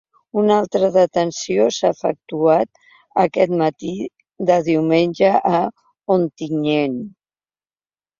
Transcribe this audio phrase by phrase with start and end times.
[0.41, 2.79] Una altra detenció s’ha efectuat
[3.23, 3.91] aquest matí
[4.51, 5.61] de diumenge a
[6.17, 6.97] Ontinyent.